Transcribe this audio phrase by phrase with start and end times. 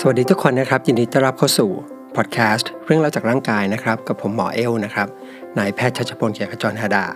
[0.00, 1.70] สวัสดีทุกคนนะครับ ยินดีต้อนรับเข้าสู่
[2.16, 5.08] พอดแคสต์เรื่องเล่าจากร่างกายนะครับ กับผมหมอเอลนะครับ
[5.58, 7.06] นายแพทย์ชัชพลเกียรติจรธดา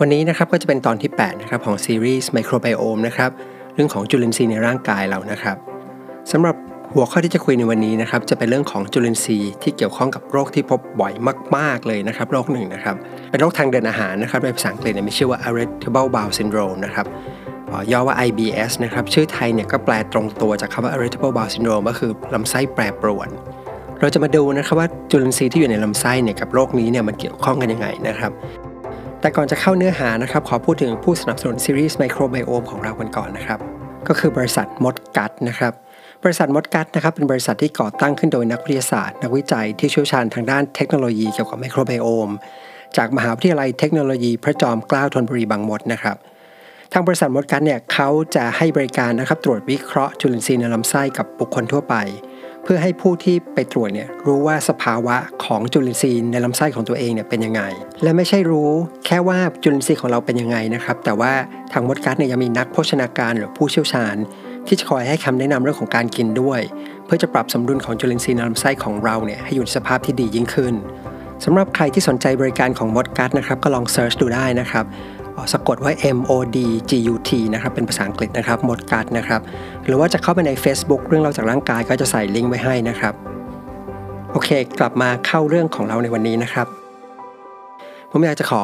[0.00, 3.30] วันนี้นะครับก็จะเป็นตอนที่ 8 นะครับ ของซีรีส์ไมโครไบโอมนะครับ
[3.74, 5.56] เรื่องของจุลินทรีย์ในร่างกายเรานะครับ
[6.32, 6.56] สำหรับ
[6.94, 11.12] หัวข้อที่จะคุยในวันนี้นะครับ จะเป็นเรื่องของจุลินทรีย์ที่เกี่ยวข้องกับโรคที่พบบ่อย
[11.56, 12.96] มาก ๆ เลยนะครับ โรคหนึ่งนะครับ
[13.30, 17.06] เป็นโรคทางเดินอาหารนะครับในภาษาอังกฤษมีชื่อว่า irritable bowel syndrome นะครับ
[17.92, 23.28] ย่อว่า IBS นะครับ ชื่อไทยเนี่ยก็แปลตรงตัวจากคำว่า irritable bowel syndrome ก็คือลำไส้แปรปรวน
[24.00, 28.32] เราจะมาดูนะครับว่าจุลินทรีย์ที่อยู่ในลำไส้เนี่ยกับโรคนี้เนี่ยมันเกี่ยวข้องกันยังไงนะครับ
[29.20, 33.58] แต่ก่อนจะเข้าเนื้อหานะครับ ขอพูดถึงผู้สนับสนุนซีรีส์ไมโครไบโอมของเรากันก่อนนะครับ
[34.08, 35.72] ก็คือบริษัทมดกัดนะครับ
[36.24, 42.30] บริษัทมดกัดนะครับเป็นบริษัทที่ก่อตั้งขึ้นโดยนักวิทยาศาสตร์ นักวิจัยที่เชี่ยวชาญทางด้านเทคโนโลยีเกี่ยวกับไมโครไบโอม
[42.96, 46.16] จากมหาวิทยาลัยเทคโนโลยีพระจอมเกล้าธนบุรีบางมดนะครับ
[46.92, 51.94] ทางบริษัทมดกันเนี่ยเขาจะให้บริการนะครับตรวจวิเคราะห์จุลินทรีย์ในลำไส้กับบุคคลทั่วไป
[52.64, 57.62] เพื่อให้ผู้ที่ไปตรวจเนี่ยรู้ว่าสภาวะของจุลินทรีย์ในลำไส้ของตัวเองเนี่ยเป็นยังไง
[58.02, 58.70] และไม่ใช่รู้
[59.06, 61.32] แค่ว่าจุลินทรีย์ของเราเป็นยังไงนะครับแต่ว่า
[61.72, 64.16] ทางมดกัดเนี่ยยังมีนักโภชนาการหรือผู้เชี่ยวชาญ
[64.66, 66.60] ที่จะคอยให้คำแนะนำเรื่องของการกินด้วย
[67.04, 70.74] เพื่อจะปรับสมดุลของจุลินทรีย์ในลำไส้ของเราเนี่ยให้อยู่ในสภาพที่ดียิ่งขึ้น
[71.44, 74.84] สำหรับใครที่สนใจบริการของมดกัดนะครับก็ลองเซิร์ชดูได้นะครับ
[75.52, 76.58] สะกดว่า M O D
[76.90, 79.40] G U T นะครับ เป็นภาษาอังกฤษนะครับ หมดกัดนะครับ
[79.86, 83.14] หรือว่าจะเข้าไปใน Facebook เรื่องเราจากร่างกายก็จะใส่ลิงก์ไว้ให้นะครับ
[84.32, 84.48] โอเค
[84.78, 86.66] กลับมาเข้าเรื่องของเราในวันนี้นะครับ
[88.10, 88.62] ผมอยากจะขอ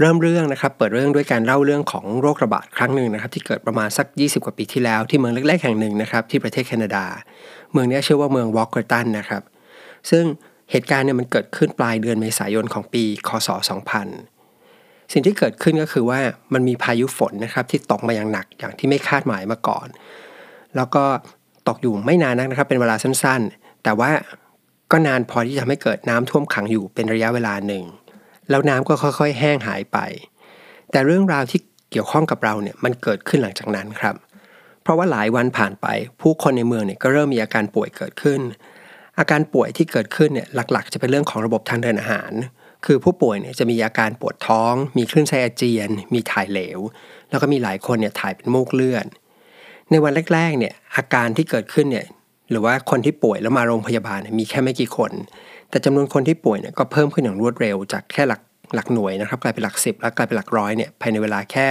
[0.00, 7.04] เริ่มเรื่องนะครับ เปิดเรื่องด้วยการเล่าเรื่องของโรคระบาดครั้งหนึ่งนะครับ ที่เกิดประมาณสัก 20 กว่าปีที่แล้ว ที่เมืองเล็กๆแห่งหนึ่งนะครับ ที่ประเทศแคนาดา
[7.72, 9.42] เมืองนี้ชื่อว่าเมืองวอลเกอร์ตันนะครับ
[10.10, 10.24] ซึ่ง
[10.70, 13.48] เหตุการณ์เนี่ยมันเกิดขึ้นปลายเดือนเมษายนของปี คศ
[13.92, 14.31] 2000
[15.12, 16.20] สิ่งที่เกิดขึ้นก็คือว่า
[16.54, 19.86] มันมีพายุฝนนะครับที่ตกมาอย่างหนักอย่างที่ไม่คาดหมายมาก่อน
[20.76, 21.04] แล้วก็
[21.68, 24.10] ตกอยู่ไม่นานนักนะครับ เป็นเวลาสั้นๆ แต่ว่า
[24.92, 27.84] ก็นานพอที่จะทำให้เกิดน้ำท่วมขังอยู่เป็นระยะเวลาหนึ่ง
[28.50, 29.98] แล้วน้ำก็ค่อยๆ แห้งหายไป
[30.90, 34.14] แต่เรื่องราวที่เกี่ยวข้องกับเราเนี่ยมันเกิดขึ้นหลังจากนั้นครับ
[34.82, 35.86] เพราะว่าหลายวันผ่านไป
[36.20, 38.40] ผู้คนในเมืองเนี่ยก็เริ่มมีอาการป่วยเกิดขึ้น
[39.18, 42.32] อาการป่วยที่เกิดขึ้นเนี่ยหลักๆ จะเป็นเรื่องของระบบทางเดินอาหาร
[42.86, 46.78] คือผู้ป่วยเนี่ยจะมีอาการปวดท้อง มีคลื่นไส้อาเจียน มีถ่ายเหลว
[47.30, 49.06] แล้วก็มีหลายคนเนี่ยถ่ายเป็นมูกเลือด
[49.90, 52.06] ในวันแรกๆเนี่ยอาการที่เกิดขึ้นเนี่ย
[52.50, 55.12] หรือว่าคนที่ป่วยแล้วมาโรงพยาบาลมีแค่ไม่กี่คน
[55.70, 58.40] แต่จำนวนคนที่ป่วยเนี่ยก็เพิ่มขึ้นอย่างรวดเร็วจากแค่หลัก
[58.74, 61.66] หลักหน่วยนะครับกลายเป็นหลักสิบแล้วกลายเป็นหลักร้อยเนี่ยภายในเวลาแค่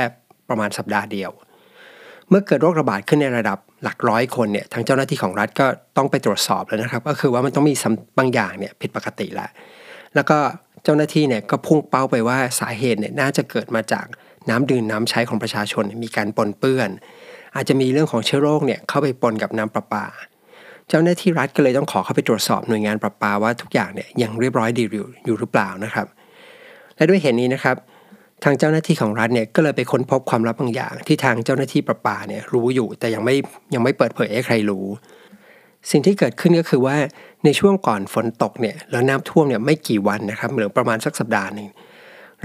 [0.50, 1.32] ประมาณสัปดาห์เดียว
[2.30, 5.66] เมื่อเกิดโรคระบาดขึ้นในระดับหลักร้อยคนเนี่ยทางเจ้าหน้าที่ของรัฐก็
[5.98, 7.76] ต้องไปตรวจสอบแล้วนะครับ ก็คือว่ามันต้องมี
[8.18, 9.50] บางอย่างเนี่ยผิดปกติแล้ว
[10.16, 10.38] แล้วก็
[10.84, 14.06] เจ้าหน้าที่เนี่ยก็พุ่งเป้าไปว่าสาเหตุเนี่ยน่าจะเกิดมาจาก
[14.50, 16.90] น้ำดื่มน้ำใช้ของประชาชนมีการปนเปื้อน
[17.56, 20.06] อาจจะมีเรื่องของเชื้อโรคเนี่ยเข้าไปปนกับน้ำประปา
[20.90, 26.08] เจ้าหน้าที่รัฐก็เลยต้องขอเข้าไปตรวจสอบหน่วยงานประปาว่าทุกอย่างเนี่ยยังเรียบร้อยดีอยู่อยู่หรือเปล่านะครับ
[26.96, 27.75] และด้วยเหตุนี้นะครับ
[28.44, 33.36] ทางเจ้าหน้าที่ของรัฐเนี่ยก็เลยไปค้นพบความลับบางอย่าง ที่ทางเจ้าหน้าที่ประปาเนี่ยรู้อยู่แต่ยังไม่
[33.74, 34.86] ยังไม่เปิดเผยให้ใครรู้
[35.90, 36.97] สิ่งที่เกิดขึ้นก็คือว่า
[37.46, 41.68] ในช่วงก่อนฝนตกเนี่ยแล้วน้ำท่วมเนี่ยไม่กี่วันนะครับหรือประมาณสักสัปดาห์หนึ่ง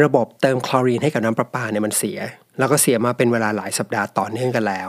[0.03, 2.19] ระบบเติมคลอรีนให้กับน้ำประปาเนี่ยมันเสีย
[2.59, 4.89] แล้วก็เสียมาเป็นเวลาหลายสัปดาห์ต่อเนื่องกันแล้ว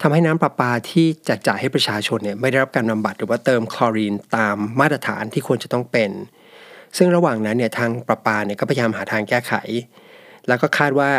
[0.00, 6.10] ทำให้น้ำประปาที่แจกจ่ายให้ประชาชนเนี่ยไม่ได้รับการบำบัดหรือว่าเติมคลอรีนตามมาตรฐานที่ควรจะต้องเป็น
[6.96, 9.52] ซึ่งระหว่างนั้นเนี่ยทางประปาเนี่ยก็พยายามหาทางแก้ไข
[10.48, 11.10] แล้วก็คาดว่า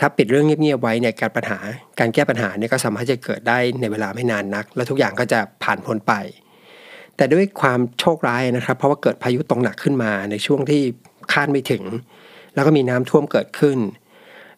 [0.00, 1.58] ถ้าปิดเรื่องเงียบๆไว้เนี่ยการปัญหา
[2.00, 6.12] การแก้ปัญหาเนี่ยก็สามารถจะเกิดได้ในเวลาไม่นานนัก และทุกอย่างก็จะผ่านพ้นไป
[7.16, 10.82] แต่ด้วยความโชคร้ายนะครับ เพราะว่าเกิดพายุตกหนักขึ้นมาในช่วงที่
[11.32, 11.82] คาดไม่ถึง
[12.54, 13.78] แล้วก็มีน้ำท่วมเกิดขึ้น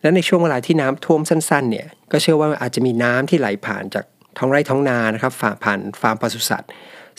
[0.00, 4.04] และในช่วงเวลาที่น้ำท่วมสั้น ๆ เนี่ยก็เชื่อว่าอาจจะมีน้ำที่ไหลผ่านจาก
[4.38, 6.70] ท้องไร่ท้องนานะครับฝ่าผ่านฟาร์มปศุสัตว์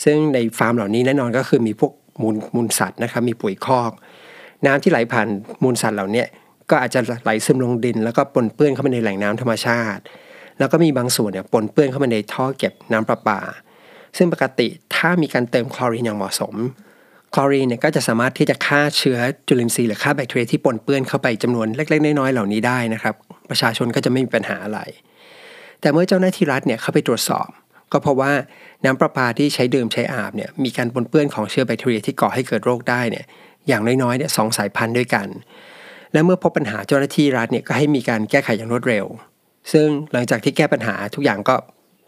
[0.04, 1.92] ซึ่งในฟาร์มเหล่านี้แน่นอนก็คือมีพวก
[2.22, 3.92] มูลมูลสัตว์นะครับมีปุ๋ยคอก
[4.66, 5.28] น้ำที่ไหลผ่าน
[5.62, 6.24] มูลสัตว์เหล่านี้
[6.70, 10.02] ก็อาจจะไหลซึมลงดิน แล้วก็ปนเปื้อนเข้ามาในแหล่งน้ำธรรมชาติ
[10.58, 13.40] แล้วก็มีบางส่วนเนี่ยปนเปื้อนเข้ามาในท่อเก็บน้ำประปา
[14.16, 16.54] ซึ่งปกติถ้ามีการเติมคลอรีนอย่างเหมาะสม
[17.34, 19.18] คลอรีนเนี่ยก็จะสามารถที่จะฆ่าเชื้อ
[19.48, 23.14] จุลินทรีย์หรือฆ่าแบคทีเรียที่ปนเปื้อนเข้าไปจำนวนเล็ก ๆ น้อยๆเหล่านี้ได้นะครับ
[23.50, 24.80] ประชาชนก็จะไม่มีปัญหาอะไร
[25.80, 27.48] แต่เมื่อเจ้าหน้าที่รัฐเนี่ยเข้าไปตรวจสอบ
[27.92, 28.32] ก็เพราะว่า
[28.84, 33.24] น้ำประปาที่ใช้ดื่มใช้อาบเนี่ยมีการปนเปื้อนของเชื้อแบคทีเรียที่ก่อให้เกิดโรคได้เนี่ย
[33.68, 35.26] อย่างน้อยๆเนี่ยสองสายพันธุ์ด้วยกัน
[36.16, 39.06] และเมื่อพบปัญหาเจ้าหน้าที่รัฐเนี่ยก็ให้มีการแก้ไขอย่างรวดเร็ว
[39.72, 41.54] ซึ่งหลังจากที่แก้ปัญหาทุกอย่างก็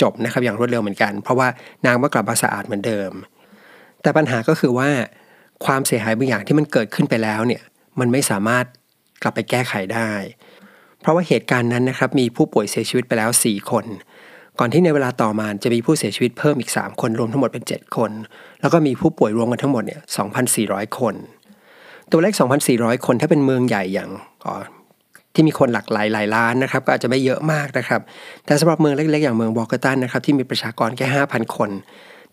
[0.02, 1.48] จบนะครับอย่างรวดเร็วเหมือนกัน เพราะว่า
[1.84, 3.10] น้ำก็กลับมาสะอาดเหมือนเดิม
[4.02, 4.90] แต่ปัญหาก็คือว่า
[5.64, 7.62] ความเสียหายบางอย่างที่มันเกิดขึ้นไปแล้วเนี่ย
[8.00, 8.64] มันไม่สามารถ
[9.22, 10.10] กลับไปแก้ไขได้
[11.00, 13.84] เพราะว่าเหตุการณ์นั้นนะครับมีผู้ป่วยเสียชีวิตไปแล้ว 4 คน
[14.58, 18.10] ก่อนที่ในเวลาต่อมาจะมีผู้เสียชีวิตเพิ่มอีก 3 คนรวมทั้งหมดเป็น 7 คน
[18.60, 20.00] แล้วก็มีผู้ป่วยรวมกันทั้งหมดเนี่ย
[20.48, 21.14] 2,400 คน
[22.12, 22.34] ตัวเลข
[22.70, 24.10] 2,400 คนถ้าเป็นเมืองใหญ่อย่าง
[25.34, 28.00] ที่มีคนหลักหลายหลายล้านนะครับก็อาจจะไม่เยอะมากนะครับ
[28.46, 31.70] แต่สำหรับเมืองเล็กๆ อย่างเมืองวอกตันนะครับที่มีประชากรแค่ 5,000 คน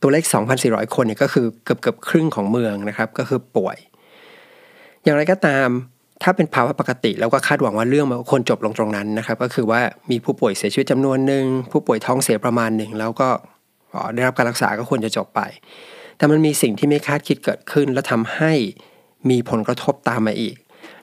[0.01, 0.23] ตัวเลข
[0.59, 3.77] 2,400 คนเนี่ยก็คือเกือบเกือบครึ่งของเมืองนะครับก็คือป่วย
[5.03, 5.67] อย่างไรก็ตาม
[6.23, 9.81] ถ้าเป็นภาวะปกติเราก็คาดหวังว่าเรื่องมันควรจบลงตรงนั้นนะครับก็คือว่า
[10.11, 13.29] มีผู้ป่วยเสียชีวิตจำนวนหนึ่งผู้ป่วยท้องเสียประมาณหนึ่งแล้วก็
[14.13, 15.41] ได้รับการรักษาก็ควรจะจบไป
[16.17, 18.53] แต่มันมีสิ่งที่ไม่คาดคิดเกิดขึ้นและทำให้
[19.29, 20.55] มีผลกระทบตามมาอีก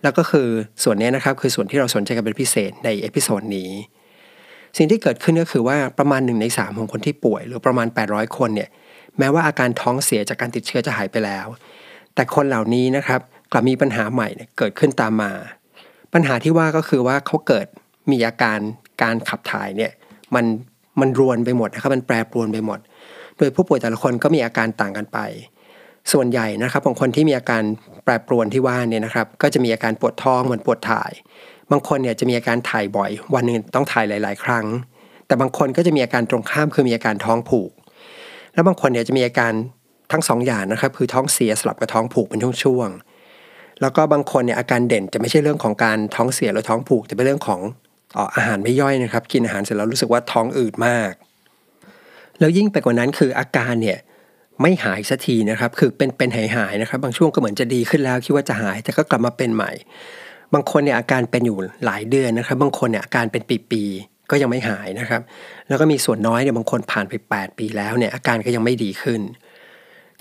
[0.02, 0.48] แล้วก็คือ
[0.82, 3.70] ส่วนนี้นะครับคือส่วนที่เราสนใจกันเป็นพิเศษใน episode นี้
[4.76, 8.68] สิ่งที่เกิดขึ้นก็คือว่าประมาณหนึ่งในสามของคนที่ป่วย หรือประมาณ 800 คนเนี่ย
[9.18, 11.46] แม้ว่าอาการท้องเสียจากการติดเชื้อจะหายไปแล้ว
[12.14, 13.20] แต่คนเหล่านี้นะครับ
[13.52, 14.28] กลับมีปัญหาใหม่
[14.58, 15.32] เกิดขึ้นตามมา
[16.14, 17.66] ปัญหาที่ว่าก็คือว่าเขาเกิด
[18.10, 18.58] มีอาการ
[19.02, 19.92] การขับถ่ายเนี่ย
[20.34, 20.44] มัน
[21.00, 22.78] มันรวนไปหมดนะครับมันแปรปรวนไปหมด
[23.38, 25.18] โดยผู้ป่วยแต่ละคนก็มีอาการต่างกันไป
[26.12, 27.62] ส่วนใหญ่นะครับของคนที่มีอาการ
[28.04, 31.12] แปรปรวนที่ว่าเนี่ยนะครับ ก็จะมีอาการปวดท้องเหมือนปวดถ่าย
[31.70, 34.66] บางคนเนี่ยจะมีอาการถ่ายบ่อย วันหนึ่งต้องถ่ายหลาย ๆ ครั้ง
[35.26, 37.70] แต่บางคนก็จะมีอาการตรงข้ามคือมีอาการท้องผูก
[38.54, 39.52] แล้วบางคนเนี่ยจะมีอาการ
[40.12, 47.60] ทั้งสองอย่างนะครับคือท้องเสียสลับกับท้องผูกเป็นช่วงๆแล้วก็บางคนเนี่ยอาการเด่นจะไม่ใช่เรื่องของการท้องเสียหรือท้องผูกแต่เป็นเรื่องของ
[48.36, 51.12] อาหารไม่ย่อยนะครับ กินอาหารเสร็จแล้วรู้สึกว่าท้องอืดมาก
[52.38, 53.98] แล้วยิ่งไปกว่านั้นคืออาการเนี่ย
[54.60, 59.72] ไม่หายสักทีนะครับ คือเป็นเป็นหายหายนะครับ บางช่วงก็เหมือนจะดีขึ้นแล้วคิดว่าจะหาย แต่ก็กลับมาเป็นใหม่
[60.54, 65.20] บางคนเนี่ยอาการเป็นอยู่หลายเดือนนะครับ บางคนเนี่ยอาการเป็นปีๆก็ยังไม่หายนะครับ
[65.68, 69.20] แล้วก็มีส่วนน้อยเนี่ยบางคนผ่านไป 8 ปีแล้วเนี่ยอาการก็ยังไม่ดีขึ้น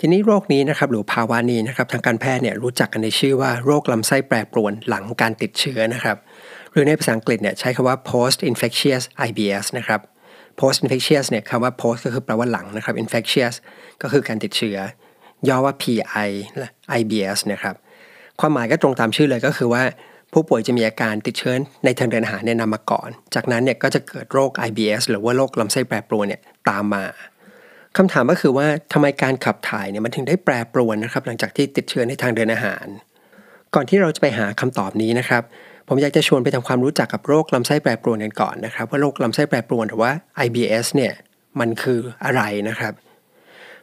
[0.00, 6.16] ทีนี้โรคนี้นะครับหรือภาวะนี้นะครับทางการแพทย์เนี่ยรู้จักกันในชื่อว่าโรคลำไส้แปรปรวนหลังการติดเชื้อนะครับ
[6.72, 10.00] หรือในภาษาอังกฤษเนี่ยใช้คำว่า post infectious IBS นะครับ
[10.60, 13.54] post infectious เนี่ยคำว่า post ก็คือแปลว่าหลังนะครับ infectious
[14.02, 14.78] ก็คือการติดเชื้อ
[15.48, 16.28] ย่อว่า PI
[16.58, 16.68] และ
[16.98, 17.74] IBS นะครับ
[18.40, 19.82] ความหมายก็ตรงตามชื่อเลยก็คือว่า
[20.32, 21.54] ผู้ป่วยจะมีอาการติดเชื้อ
[21.84, 27.04] ในทางเดินอาหารเนี่ยนำมาก่อน จากนั้นเนี่ยก็จะเกิดโรค IBS หรือว่าโรคลำไส้แปรปรวนเนี่ยตามมา
[27.96, 32.86] คำถามก็คือว่าทำไมการขับถ่ายเนี่ยมันถึงได้แปรปรวนนะครับ หลังจากที่ติดเชื้อในทางเดินอาหาร
[33.74, 35.42] ก่อนที่เราจะไปหาคำตอบนี้นะครับ
[35.94, 40.10] ผมอยากจะชวนไปทำความรู้จักกับโรคลำไส้แปรปรวนกันก่อนนะครับ ว่าโรคลำไส้แปรปรวนหรือว่า
[40.46, 41.12] IBS เนี่ย
[41.60, 42.92] มันคืออะไรนะครับ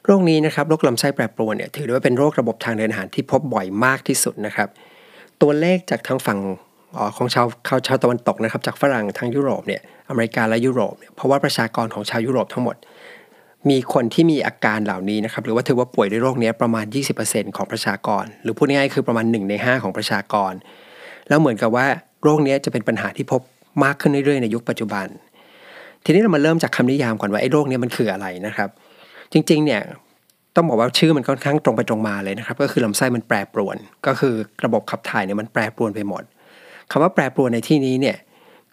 [0.06, 4.70] โรคนี้นะครับโรคลำไส้แปรปรวนเนี่ยถือได้ว่าเป็นโรคระบบทางเดินอาหารที่พบบ่อยมากที่สุดนะครับ
[5.42, 6.40] ตัวเลขจากทางฝั่ง
[7.18, 7.46] ของชาว
[7.88, 12.76] ชาวตะวันตกนะครับ จากฝรั่งทางยุโรปเนี่ยอเมริกาและยุโรปเนี่ยเพราะว่าประชากรของชาวยุโรปทั้งหมด
[13.70, 16.86] มีคนที่มีอาการเหล่านี้นะครับหรือว่าถือว่าป่วยด้วยโรคนี้ประมาณ
[17.22, 20.54] 20%ของประชากร หรือพูดง่ายๆคือประมาณ 1 ใน 5 ของประชากร
[21.30, 21.86] แล้วเหมือนกับว่า
[22.24, 23.42] โรคนี้จะเป็นปัญหาที่พบ
[23.84, 25.08] มากขึ้นเรื่อยๆในยุคปัจจุบัน
[26.06, 28.70] ทีนี้เรามาเริ่มจากคำนิยามก่อนว่าไอ้โรคนี้มันคืออะไรนะครับ
[29.34, 29.82] จริงๆเนี่ย
[30.56, 33.78] ต้องบอกว่าชื่อมันค่อนข้างตรงไปตรงมาเลยนะครับ ก็คือลำไส้มันแปรปรวน
[34.08, 34.34] ก็คือ
[34.66, 36.24] ระบบขับถ่ายเนี่ยมันแปรปรวนไปหมด
[36.92, 38.18] คำว่าแปรปรวนในที่นี้เนี่ย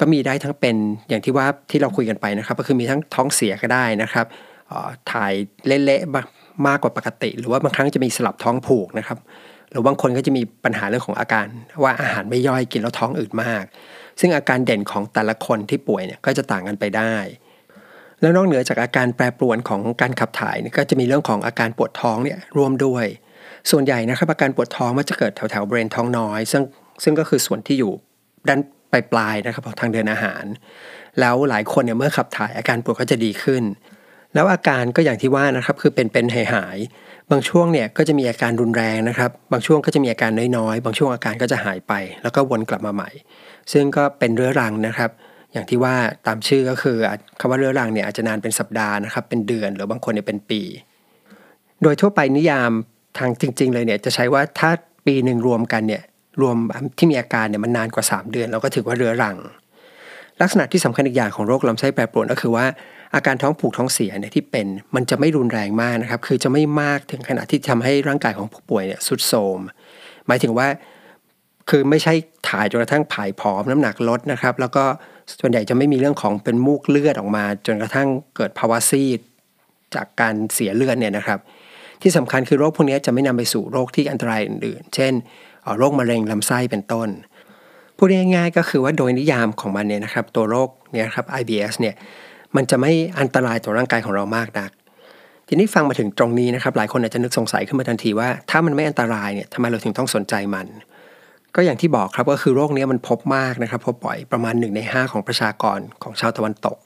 [0.01, 0.77] ก็มีได้ทั้งเป็น
[1.09, 4.27] อย่างที่ว่าที่เราคุยกันไปนะครับ ก็คือมีทั้งท้องเสียก็ได้นะครับ
[5.13, 5.33] ถ่าย
[5.67, 9.19] เละๆมากกว่าปกติ หรือว่าบางครั้งจะมีสลับท้องผูกนะครับ
[9.71, 11.47] หรือบางคนก็จะมีปัญหาเรื่องของอาการ
[11.83, 13.65] ว่าอาหารไม่ย่อยกินแล้วท้องอืดมาก
[14.21, 17.15] ซึ่งอาการเด่นของแต่ละคนที่ป่วยเนี่ยก็จะต่างกันไปได้
[18.21, 23.07] แล้วนอกเหนือจากอาการแปรปรวนของการขับถ่ายก็จะมีเรื่องของอาการปวดท้องเนี่ยร่วมด้วย
[23.71, 26.63] ส่วนใหญ่นะครับอาการปวดท้องมันจะเกิดแถวแถวบริเวณท้องน้อย ซึ่ง
[27.03, 27.93] ซึ่งก็คือส่วนที่อยู่
[28.49, 28.61] ด้าน
[28.93, 30.45] ปลายปลายนะครับทางเดินอาหาร
[31.21, 33.63] แล้วหลายคนเนี่ยเมื่อขับถ่ายอาการปวดก็จะดีขึ้น
[34.35, 36.77] แล้วอาการก็อย่างที่ว่านะครับคือเป็นเป็นหายหาย
[37.31, 41.93] บางช่วงเนี่ยก็จะมีอาการรุนแรงนะครับ บางช่วงก็จะมีอาการน้อยๆ บางช่วงอาการก็จะหายไป
[42.23, 43.11] แล้วก็วนกลับมาใหม่
[43.73, 45.11] ซึ่งก็เป็นเรื้อรังนะครับ
[45.53, 45.95] อย่างที่ว่า
[46.27, 46.97] ตามชื่อก็คือ
[47.41, 50.63] คำว่าเรื้อรังเนี่ยอาจจะนานเป็นสัปดาห์นะครับ เป็นเดือนหรือบางคนเนี่ยเป็นปี
[51.83, 52.71] โดยทั่วไปนิยาม
[53.19, 54.71] ทางจริง ๆ เลยเนี่ยจะใช้ว่าถ้า
[55.07, 56.03] ปีหนึ่งรวมกันเนี่ย
[56.43, 56.57] รวม
[56.99, 59.37] ที่มีอาการเนี่ยมันนานกว่า 3 เดือน เราก็ถือว่าเรื้อรัง
[60.41, 62.67] ลักษณะที่สำคัญอีกอย่างของโรคลำไส้แปรปรวนก็คือว่า
[63.17, 69.59] อาการท้องผูกท้องเสียเนี่ยที่เป็นมันจะไม่รุนแรงมากนะครับ คือจะไม่มากถึงขนาดที่ทำให้ร่างกายของผู้ป่วยเนี่ยสุดโทม
[70.27, 70.69] หมายถึงว่า
[71.71, 72.15] คือไม่ใช่
[72.49, 74.85] ถ่ายจนกระทั่งผายผอมน้ำหนักลดนะครับ แล้วก็
[75.41, 79.21] ส่วนใหญ่จะไม่มีเรื่องของเป็นมูกเลือดออกมา จนกระทั่งเกิดภาวะซีด
[79.95, 81.39] จากการเสียเลือดเนี่ยนะครับ
[82.03, 85.13] ที่สำคัญคือโรคพวกนี้จะไม่นำไปสู่โรคที่อันตรายอื่นๆ เช่น
[85.79, 87.09] โรคมะเร็งลำไส้เป็นต้น
[87.97, 91.95] พูดง่ายๆก็คือว่าโดยนิยามของมันเนี่ยนะครับ ตัวโรคเนี่ยครับ IBS เนี่ย
[92.57, 94.71] มันจะไม่อันตรายต่อร่างกายของเรามากนัก
[95.49, 100.67] ทีนี้ฟังมาถึงตรงนี้นะครับ หลายคนอาจจะนึกสงสัยขึ้นมาทันทีว่า ถ้ามันไม่อันตรายเนี่ยทำไมเราถึงต้องสนใจมัน
[101.55, 106.79] ก็อย่างที่บอกครับก็คือโรคนี้มันพบมากนะครับ พบบ่อยประมาณ1ใน5 ของประชากรของชาวตะวันตก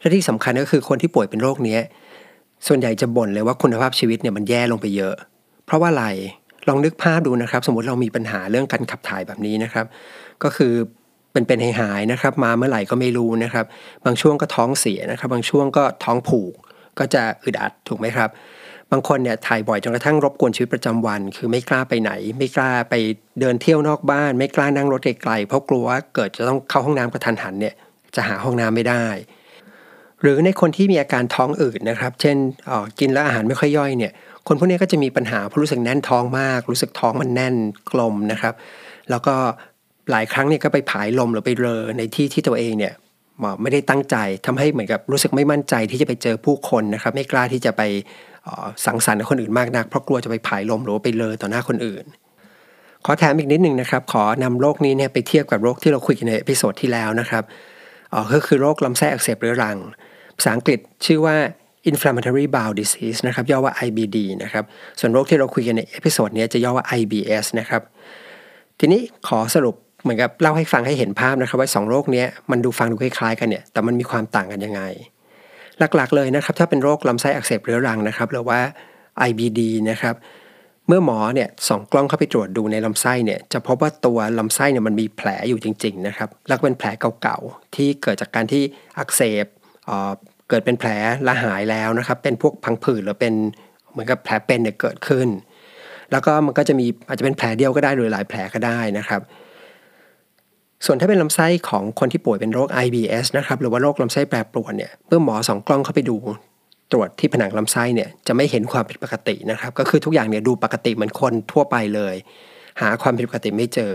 [0.00, 1.78] และที่สำคัญก็คือคนที่ป่วยเป็นโรคนี้
[2.66, 5.14] ส่วนใหญ่จะบ่นเลยว่าคุณภาพชีวิตเนี่ยมันแย่ลงไปเยอะ
[5.66, 6.06] เพราะว่าอะไร
[6.68, 9.86] ลองนึกภาพดูนะครับ สมมติเรามีปัญหาเรื่องการขับถ่ายแบบนี้นะครับ
[10.42, 10.72] ก็คือ
[11.32, 13.64] เป็นเป็นหายๆนะครับ มาเมื่อไหร่ก็ไม่รู้นะครับ
[14.04, 16.52] บางช่วงก็ท้องเสียนะครับ บางช่วงก็ท้องผูก
[16.98, 18.30] ก็จะอึดอัดถูกไหมครับ
[18.90, 22.94] บางคนเนี่ยถ่ายบ่อยจนกระทั่งรบกวนชีวิตประจำวัน คือไม่กล้าไปไหน ไม่กล้าไป
[23.40, 27.74] เดินเที่ยวนอกบ้าน ไม่กล้านั่งรถไกลๆเพราะกลัวว่าเกิดจะต้องเข้าห้องน้ำกระทันหันเนี่ย
[28.16, 29.06] จะหาห้องน้ำไม่ได้
[30.22, 32.36] หรือในคนที่มีอาการท้องอืดนะครับ เช่น
[33.00, 34.12] กินแล้วอาหารไม่ค่อยย่อยเนี่ย
[34.46, 37.54] คนพวกนี้ก็จะมีปัญหาเพราะรู้สึกแน่นท้องมาก รู้สึกท้องมันแน่น
[37.92, 38.54] กลมนะครับ
[39.10, 39.34] แล้วก็
[40.10, 42.94] หลายครั้งเนี่ยก็ไปผายลมหรือไปเรอในที่ที่ตัวเองเนี่ย
[43.62, 44.16] ไม่ได้ตั้งใจ
[44.46, 47.82] ทำให้เหมือนกับรู้สึกไม่มั่นใจที่จะไปเจอผู้คนนะครับไม่กล้าที่จะไป
[48.86, 52.04] สังสรรค์กับคนอื่นมากนักเพราะกลัวจะไปผายลมหรือว่าไปเรอต่อหน้าคนอื่น
[53.04, 57.44] ขอแถมอีกนิดหนึ่งนะครับ ขอนำโรคนี้เนี่ยไปเทียบกับโรคที่เราคุยกันใน episode ที่แล้วนะครับ
[58.34, 59.78] ก็คือโรคลำไส้อักเสบเรื้อรัง
[60.36, 61.36] ภาษาอังกฤษชื่อว่า
[61.90, 64.64] inflammatory bowel disease นะครับย่อว่า IBD นะครับ
[65.00, 67.82] ส่วนโรคที่เราคุยกันใน episode นี้จะย่อว่า IBS นะครับ
[68.78, 74.82] ทีนี้ขอสรุป เหมือนกับเล่าให้ฟังให้เห็นภาพนะครับว่า2โรคนี้มันดูฟังดูคล้ายๆกันเนี่ยแต่มันมีความต่างกันยังไง
[75.78, 78.60] หลักๆเลยนะครับ ถ้าเป็นโรคลำไส้อักเสบเรื้อรังนะครับหรือว่า
[79.28, 80.14] IBD นะครับ
[80.88, 86.88] เมื่อหมอเนี่ยส่องกล้องเข้าไปตรวจดูในลำไส้เนี่ยจะพบว่าตัวลำไส้เนี่ยมันมีแผลอยู่จริงๆนะครับแล้วเป็นแผล
[87.22, 88.62] เก่าๆที่เกิดจากการที่
[88.98, 89.46] อักเสบ
[90.48, 90.90] เกิดเป็นแผล
[91.26, 93.34] ละหายแล้วนะครับ เป็นพวกพังผืดหรือเป็น
[93.92, 95.28] เหมือนกับแผลเป็นเนี่ยเกิดขึ้น
[96.12, 99.20] แล้วก็มันก็จะมีอาจจะเป็นแผลเดียวก็ได้หรือหลายแผลก็ได้นะครับ
[100.86, 106.16] ส่วนถ้าเป็นลำไส้ของคนที่ป่วยเป็นโรค IBS นะครับหรือว่าโรคลำไส้แปรปรวนเนี่ยเมื่อหมอสองกล้องเข้าไปดู
[106.92, 112.14] ตรวจที่ผนังลำไส้เนี่ยจะไม่เห็นความผิดปกตินะครับ ก็คือทุกอย่างเนี่ยดูปกติเหมือนคนทั่วไปเลย
[112.80, 113.92] หาความผิดปกติไม่เจอ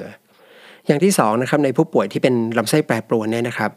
[0.87, 3.71] อย่างที่2นะครับในผู้ป่วยที่เป็นลำไส้แปรปรวนเนี่ยนะครับ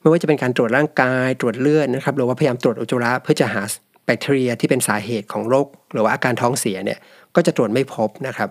[0.00, 3.62] ไม่ว่าจะเป็นการตรวจร่างกายตรวจเลือดนะครับหรือว่าพยายามตรวจอุจจาระเพื่อจะหา
[4.04, 6.98] แบคทีเรียที่เป็นสาเหตุของโรคหรือว่าอาการท้องเสียเนี่ย
[7.34, 8.48] ก็จะตรวจไม่พบนะครับ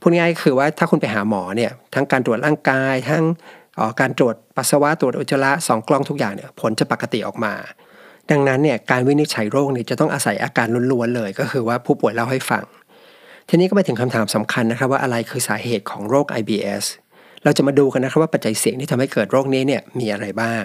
[0.00, 3.24] พูดง่ายคือว่าถ้าคุณไปหาหมอเนี่ยทั้งการตรวจร่างกาย ทั้ง
[4.00, 7.54] การตรวจปัสสาวะตรวจอุจจาระสองกล้องทุกอย่างเนี่ยผลจะปกติออกมา
[8.30, 12.64] ดังนั้นเนี่ยการวินิจฉัยโรคเนี่ยจะต้องอาศัยอาการล้วนๆเลย ก็คือว่าผู้ป่วยเล่าให้ฟัง
[13.48, 16.84] ทีนี้ก็ไปถึงคำถามสำคัญนะครับว่าอะไรคือสาเหตุของโรค IBS
[17.44, 20.64] เราจะมาดูกันนะครับว่าปัจจัยเสี่ยงที่ทำให้เกิดโรคนี้เนี่ยมีอะไรบ้าง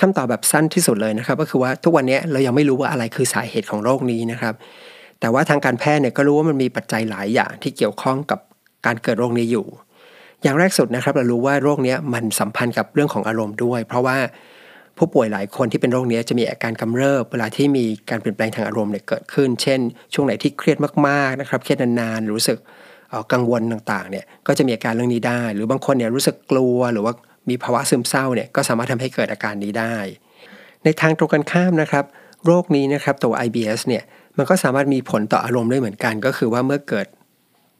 [0.00, 4.54] คำตอบแบบสั้นที่สุดเลยนะครับ ก็คือว่าทุกวันนี้เรายังไม่รู้ว่าอะไรคือสาเหตุของโรคนี้นะครับ
[5.20, 8.40] แต่ว่าทางการแพทย์เนี่ยก็รู้ว่ามันมีปัจจัยหลายอย่างที่เกี่ยวข้องกับ
[8.86, 9.66] การเกิดโรคนี้อยู่
[10.42, 14.18] อย่างแรกสุดนะครับ เรารู้ว่าโรคนี้มันสัมพันธ์กับเรื่องของอารมณ์ด้วย เพราะว่า
[14.98, 19.80] ผู้ป่วยหลายคนที่เป็นโรคนี้จะมีอาการกำเริบเวลาที่มีการเปลี่ยนแปลงทางอารมณ์เนี่ยเกิดขึ้น เช่น
[20.14, 22.58] ช่วงไหนที่เครียดมากๆนะครับเครียดนานๆรู้สึก
[23.32, 27.12] กังวลต่างๆเนี่ยก็จะมีอาการเรื่องนี้ได้ หรือบางคนเนี่ยรู้สึกกลัวหรือว่า
[27.48, 29.96] มีภาวะซึมเศร้าเนี่ยก็สามารถทำให้เกิดอาการนี้ได้
[30.84, 32.04] ในทางตรงกันข้ามนะครับ
[32.46, 34.02] โรคนี้นะครับตัว IBS เนี่ย
[34.38, 37.06] มันก็สามารถมีผลต่ออารมณ์ได้เหมือนกัน ก็คือว่าเมื่อเกิด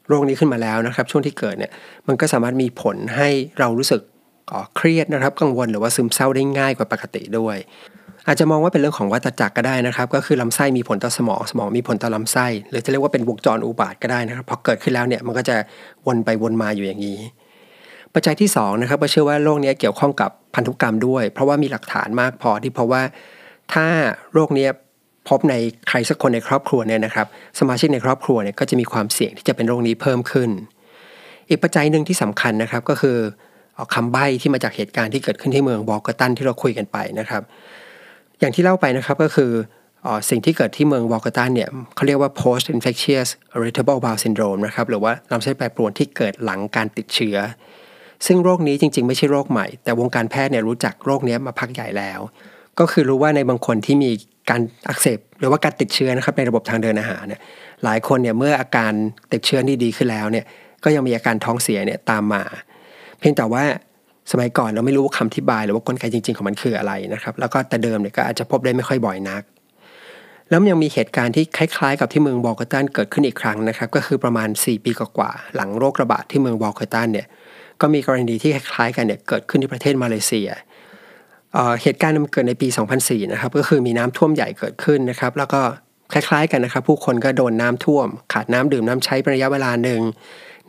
[0.07, 1.71] โรคนี้ขึ้นมาแล้วนะครับ ช่วงที่เกิดเนี่ย
[2.07, 4.01] มันก็สามารถมีผลให้เรารู้สึก
[4.75, 7.57] เครียดนะครับ กังวลหรือว่าซึมเศร้าได้ง่ายกว่าปกติด้วย
[8.27, 15.55] อาจจะมองว่าเป็นเรื่องของวัฏจักรก็ได้นะครับ ก็คือลำไส้มีผลต่อสมองสมองมีผลต่อลำไส้ หรือจะเรียกว่าเป็นวงจรอุบาทก็ได้นะครับพอเกิดขึ้นแล้วเนี่ยมันก็จะ
[16.05, 17.19] วนไปวนมาอยู่อย่างนี้
[18.13, 23.01] ปัจจัยที่2นะครับก็เชื่อว่าโรคนี้เกี่ยวข้องกับพันธุกรรมด้วย เพราะว่ามีหลักฐานมากพอที่เพราะว่า
[23.73, 23.85] ถ้า
[24.33, 24.67] โรคนี้
[25.27, 25.55] พบใน
[25.87, 27.27] ใครสักคนในครอบครัวเนี่ยนะครับ
[27.59, 30.49] สมาชิกในครอบครัวเนี่ยก็จะมีความเสี่ยงที่จะเป็นโรคนี้เพิ่มขึ้น
[31.49, 33.17] อีกปัจจัยหนึ่งที่สำคัญนะครับก็คือ
[33.93, 37.41] คำใบ้ที่มาจากเหตุการณ์ที่เกิดขึ้นที่เมืองวอลกตันที่เราคุยกันไปนะครับ
[38.39, 39.51] อย่างที่เล่าไปนะครับก็คือ
[40.05, 47.37] อสิ่งที่เกิดที่เมืองวอลกตันเนี่ยเขาเรียกว่า post infectious irritable bowel syndrome นะครับหรือว่าลำไส้แปรปรวนที่เกิดหลังการติดเชื้อ
[48.25, 52.19] ซึ่งโรคนี้จริง ๆ ไม่ใช่โรคใหม่ แต่วงการแพทย์เนี่ยรู้จักโรคนี้มาพักใหญ่แล้ว
[52.79, 54.11] ก็คือรู้ว่าในบางคนที่มี
[54.49, 57.41] การอักเสบหรือว่าการติดเชื้อนะครับในระบบทางเดินอาหารเนี่ย
[57.83, 58.91] หลายคนเนี่ยเมื่ออาการ
[59.33, 60.45] ติดเชื้อนี่ดีขึ้นแล้วเนี่ย
[60.83, 62.43] ก็ยังมีอาการท้องเสียเนี่ยตามมา
[63.19, 63.63] เพียงแต่ว่า
[64.31, 69.43] สมัยก่อนเราไม่รู้คำอธิบายหรือว่ากลไกจริง ๆของมันคืออะไรนะครับ แล้วก็แต่เดิมเนี่ยก็อาจจะพบได้ไม่ค่อยบ่อยนัก
[70.49, 77.27] แล้วยังมีเหตุการณ์ที่คล้ายๆ กับที่เมืองบอลกตันเกิดขึ้นอีกครั้งนะครับ ก็คือประมาณ 4 ปีกว่าๆหลังโรคระบาดที่เมืองบอลกตันเนี่ย
[77.81, 80.49] ก็มีกรณีที่คล้ายๆกันเนี่ยเกิดขึ้นที่ประเทศมาเลเซีย
[81.81, 82.67] เหตุการณ์มันเกิดในปี
[82.99, 85.61] 2004 นะครับ ก็คือมีน้ำท่วมใหญ่เกิดขึ้นนะครับ แล้วก็
[86.13, 90.01] คล้ายๆกันนะครับ ผู้คนก็โดนน้ำท่วม ขาดน้ำดื่มน้ำใช้เป็นระยะเวลาหนึ่ง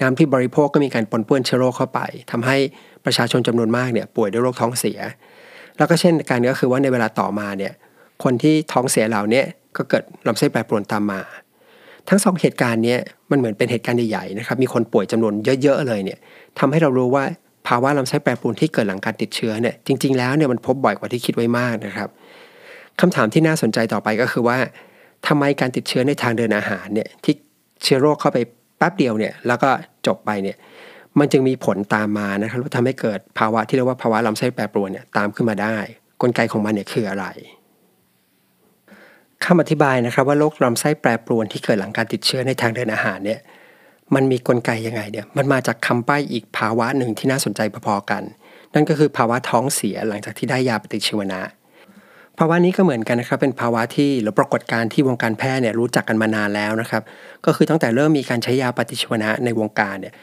[0.01, 2.57] น้ำที่บริโภคก็มีการปนเปื้อนเชื้อโรคเข้าไปทำให้
[3.05, 4.99] ประชาชนจำนวนมากเนี่ยป่วยด้วยโรคท้องเสีย
[5.77, 7.73] แล้วก็เช่นกันก็คือว่าในเวลาต่อมาเนี่ย
[8.25, 9.43] คนที่ท้องเสียเหล่านี้
[9.77, 11.21] ก็เกิดลำไส้แปรปรวนตามมา
[12.09, 12.97] ทั้งสองเหตุการณ์นี้
[13.31, 15.33] มันเหมือนเป็นเหตุการณ์ใหญ่ๆนะครับมีคนป่วยจำนวน
[15.63, 16.19] เยอะ ๆ เลยเนี่ย
[16.59, 17.25] ทำให้เรารู้ว่า
[17.71, 22.09] ภาวะลำไส้แปรปรวนที่เกิดหลังการติดเชื้อเนี่ยจริง ๆแล้วเนี่ยมันพบบ่อยกว่าที่คิดไว้มากนะครับ
[23.01, 24.59] คำถามที่น่าสนใจต่อไปก็คือว่า
[25.27, 27.35] ทำไมการติดเชื้อในทางเดินอาหารเนี่ยที่
[27.83, 28.39] เชื้อโรคเข้าไป
[28.79, 29.71] แป๊บเดียวเนี่ยแล้วก็
[30.07, 30.57] จบไปเนี่ย
[31.19, 35.77] มันจึงมีผลตามมานะครับทำให้เกิดภาวะที่เรียกว่าภาวะลำไส้แปรปรวนเนี่ยตามขึ้นมาได้
[36.23, 37.27] กลไกของมันเนี่ยคืออะไร
[39.45, 43.41] คำอธิบายนะครับว่าโรคลำไส้แปรปรวนที่เกิดหลังการติดเชื้อในทางเดินอาหารเนี่ย
[44.15, 48.23] มันมีกลไกยังไงเนี่ยมันมาจากคำใบ้อีกภาวะหนึ่งที่น่าสนใจพอๆกัน
[48.75, 51.41] นั่นก็คือภาวะท้องเสียหลังจากที่ได้ยาปฏิชีวนะ
[52.39, 57.03] ภาวะนี้ก็เหมือนกันนะครับเป็นภาวะที่หรือปรากฏการณ์ที่วงการแพทย์เนี่ยรู้จักกันมานานแล้วนะครับ
[57.47, 60.15] ก็คือตั้งแต่เริ่มมีการใช้ยาปฏิชีวนะในวงการเนี่ย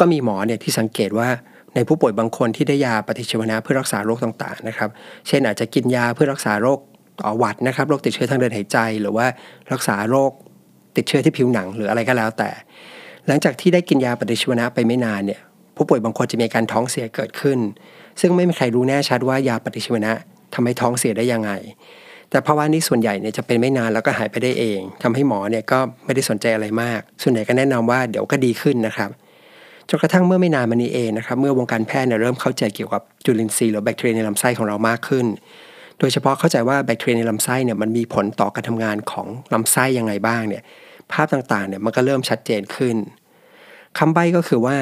[0.00, 1.28] ก็มีหมอเนี่ยที่สังเกตว่า
[1.74, 4.90] ในผู้ป่วยบางคนที่ได้ยาปฏิชีวนะเพื่อรักษาโรคต่างๆนะครับ
[5.28, 6.78] เช่นอาจจะกินยาเพื่อรักษาโรค
[7.38, 9.26] หวัดนะครับโรคติดเชื้อทางเดินหายใจ หรือว่า
[9.72, 10.30] รักษาโรค
[10.96, 12.50] ติดเชื้อที่ผิวหนังหรืออะไรก็แล้วแต่
[13.28, 15.40] หลังจากที่ได้กินยาปฏิชีวนะไปไม่นานเนี่ย
[15.76, 17.58] ผู้ป่วยบางคนจะมีการท้องเสียเกิดขึ้น
[18.20, 20.12] ซึ่งไม่มีใครรู้แน่ชัดว่ายาปฏิชีวนะ
[20.54, 21.50] ทำให้ท้องเสียได้ยังไง
[22.30, 29.10] แต่ภาวะนี้ส่วนใหญ่เนี่ยจะเป็นไม่นานแล้วก็หายไปได้เองทำให้หมอเนี่ยก็ไม่ได้สนใจอะไรมาก ส่วนใหญ่ก็แนะนำว่าเดี๋ยวก็ดีขึ้นนะครับ
[29.88, 35.26] จนกระทั่งเมื่อไม่นานมานี้เองนะครับเมื่อวงการแพทย์เนี่ยเริ่มเข้าใจเกี่ยวกับจุลินทรีย์หรือแบคทีเรียในลำไส้ของเรามากขึ้น
[35.98, 40.62] โดยเฉพาะเข้าใจว่าแบคทีเรียในลำไส้เนี่ยมันมีผลต่อการทำงานของลำไส้ยังไงบ้างเนี่ย
[41.12, 42.96] ภาพต่างๆเนี่ยมันก็เริ่มชัดเจนขึ้น
[43.98, 44.76] คำใบ้ก็คือว่า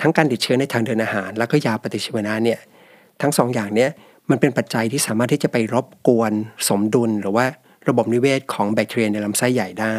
[0.00, 2.60] ทั้งการติดเชื้อในทางเดินอาหาร แล้วก็ยาปฏิชีวนะเนี่ย
[3.20, 3.90] ทั้งสองอย่างเนี้ย
[4.30, 6.32] มันเป็นปัจจัยที่สามารถที่จะไปรบกวน
[6.68, 7.46] สมดุล หรือว่า
[7.88, 9.98] ระบบนิเวศของแบคทีเรียในลำไส้ใหญ่ได้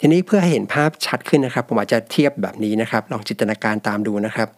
[0.00, 4.48] ทีนี้เพื่อให้เห็นภาพชัดขึ้นนะครับ ผมอาจจะเทียบแบบนี้นะครับ ลองจินตนาการตามดูนะครับ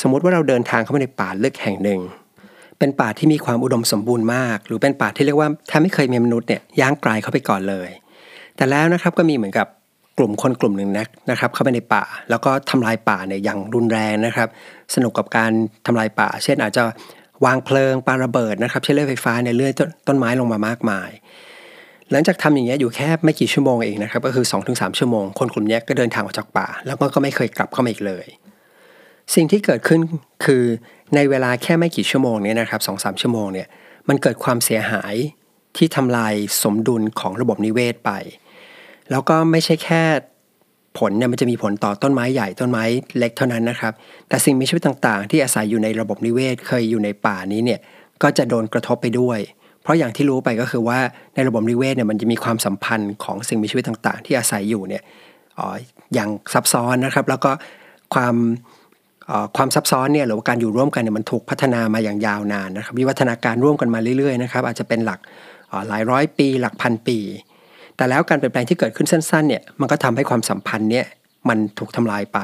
[0.00, 2.00] สมมุติว่าเราเดินทางเข้าไปในป่าลึกแห่งหนึ่ง
[2.78, 7.90] เป็นป่าที่มีความอุดมสมบูรณ์มาก หรือเป็นป่าที่เรียกว่าแทบไม่เคยมีมนุษย์เนี่ยย่างกลายเข้าไปก่อนเลย
[8.56, 9.66] แต่แล้วนะครับก็มีเหมือนกับ
[10.18, 10.90] กลุ่มคนกลุ่มหนึ่ง
[11.30, 14.48] นะครับเข้าไปในป่า แล้วก็ทำลายป่าเนี่ยอย่างรุนแรงนะครับ
[14.94, 15.50] สนุกกับการ
[15.86, 16.82] ทำลายป่า เช่นอาจจะ
[17.44, 19.72] วางเพลิงปาระเบิดนะครับใช้เลื่อยไฟฟ้าเนี่ยเลื่อย
[20.08, 21.10] ต้นไม้ลงมามากมาย
[22.10, 28.26] หลังจากทำอย่างเงี้ยอยู่แค่ไม่กี่ชั่วโมงเองนะครับก็คือ 2-3 ชั่วโมง คนกลุ่มนี้ก็เดินทางออกจากป่า แล้วก็ไม่เคยกลับเข้ามาอีกเลย
[29.34, 30.00] สิ่งที่เกิดขึ้น
[30.44, 30.62] คือ
[31.14, 33.68] ในเวลาแค่ไม่กี่ชั่วโมงเนี่ยนะครับสองสามชั่วโมงเนี่ย
[34.08, 35.14] มันเกิดความเสียหาย
[35.76, 38.10] ที่ทำลายสมดุลของระบบนิเวศไป
[39.10, 40.02] แล้วก็ไม่ใช่แค่
[40.98, 42.84] ผลเนี่ยมันจะมีผลต่อต้นไม้ใหญ่ต้นไม้
[43.18, 43.92] เล็กเท่านั้นนะครับ
[44.28, 47.80] แต่สิ่งมีชีวิตต่างๆ ที่อาศัยอยู่ในระบบนิเวศเคยอยู่ในป่านี้เนี่ย
[48.22, 49.38] ก็จะโดนกระทบไปด้วย
[49.82, 50.98] เพราะอย่างที่รู้ไปก็คือว่า
[51.34, 55.02] ในระบบนิเวศเนี่ยมันจะมีความสัมพันธ์ของสิ่งมีชีวิตต่างๆ ที่อาศัยอยู่เนี่ย
[55.58, 55.60] อ
[56.14, 57.50] อย่างซับซ้อนนะครับ แล้วก็
[58.14, 58.34] ความ
[59.56, 65.20] ความซับซ้อนเนี่ยหรือว่าการอยู่ร่วมกันเนี่ยมันถูกพัฒนามาอย่างยาวนานนะครับวิวัฒนาการร่วมกันมาเรื่อยๆนะครับอาจจะเป็นหลัก
[65.88, 67.18] หลายร้อยปี หลักพันปี
[68.00, 71.06] แต่แล้วการเปลี่ยนแปลงที่เกิดขึ้นสั้นๆเนี่ยมันก็ทำให้ความสัมพันธ์เนี่ย
[71.48, 72.38] มันถูกทำลายไป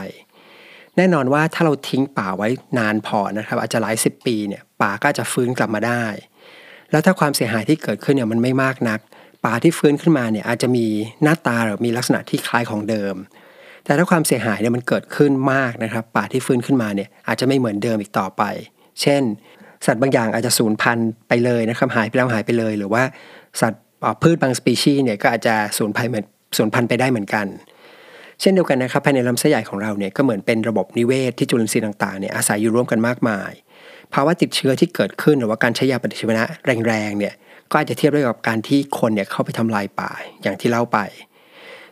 [0.97, 6.05] แน่นอนว่าถ้าเราทิ้งป่าไว้นานพอนะครับอาจจะหลายสิบปีเนี่ยป่าก็จะฟื้นกลับมาได้
[6.91, 9.01] แล้วถ้าความเสียหายที่เกิดขึ้นเนี่ยมันไม่มากนัก
[9.45, 10.87] ป่าที่ฟื้นขึ้นมาเนี่ยอาจจะมี
[11.23, 13.15] หน้าตาหรือมีลักษณะที่คล้ายของเดิม
[13.85, 18.43] แต่ถ้าความเสียหายเนี่ยมันเกิดขึ้นมากนะครับ ป่าที่ฟื้นขึ้นมาเนี่ยอาจจะไม่เหมือนเดิมอีกต่อไป
[19.03, 19.23] เช่น
[19.87, 23.03] สัตว์บางอย่างอาจจะสูญพันธุ์ไปเลยนะครับหายไปแล้วหายไปเลย หรือว่า
[23.61, 23.83] สัตว์
[24.23, 27.47] พืชบางสปีชีส์เนี่ยก็อาจจะสูญพันธุ์สูญพันธุ์ไปได้เหมือนกัน
[28.41, 33.53] เช่นเดียวกันนะครับภายในลำไส้ใหญ่ของเราเนี่ยก็เหมือนเป็นระบบนิเวศที่จุลินทรีย์ต่างๆเนี่ยอาศัยอยู่ร่วมกันมากมาย
[34.15, 36.45] ภาวะติดเชื้อที่เกิดขึ้นหรือว่าการใช้ยาปฏิชีวนะ
[36.89, 37.35] แรงๆเนี่ย
[37.71, 40.11] ก็อาจจะเทียบได้กับการที่คนเนี่ยเข้าไปทำลายป่า
[40.43, 40.99] อย่างที่เล่าไป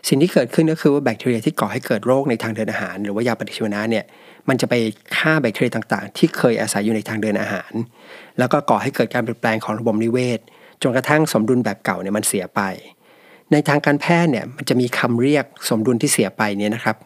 [0.08, 4.04] สิ่งที่เกิดขึ้นก็คือว่าแบคทีเรียที่ก่อให้เกิดโรคในทางเดินอาหาร หรือว่ายาปฏิชีวนะเนี่ย
[4.48, 4.74] มันจะไป
[5.16, 7.72] ฆ่าแบคทีเรียต่างๆ ที่เคยอาศัยอยู่ในทางเดินอาหาร
[8.38, 10.40] แล้วก็ก่อให้เกิดการเปลี่ยนแปลงของระบบนิเวศ
[10.84, 12.60] จนกระทั่งสมดุลแบบเก่าเนี่ยมันเสียไป
[13.52, 16.96] ในทางการแพทย์เนี่ยมันจะมีคำเรียกสมดุลที่เสียไปเนี่ยนะครับ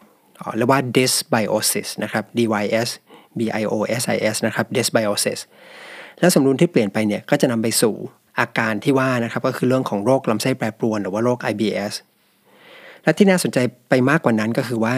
[0.56, 2.90] เรียกว่า dysbiosis นะครับ dys
[3.38, 5.40] biosis นะครับ dysbiosis
[6.18, 7.94] แล้วสมดุลที่เปลี่ยนไปเนี่ยก็จะนำไปสู่
[8.38, 11.94] อาการที่ว่านะครับก็คือเรื่องของโรคลำไส้แปรปรวนหรือว่าโรค IBS
[13.02, 14.96] และที่น่าสนใจไปมากกว่านั้นก็คือว่า